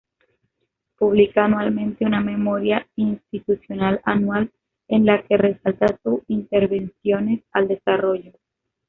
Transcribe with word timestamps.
Publica 0.97 1.45
anualmente 1.45 2.05
una 2.05 2.21
Memoria 2.21 2.87
Institucional 2.95 4.01
Anual 4.03 4.51
en 4.87 5.05
la 5.05 5.21
que 5.21 5.37
resalta 5.37 5.95
sus 6.03 6.21
intervenciones 6.27 7.43
al 7.51 7.67
desarrollo. 7.67 8.31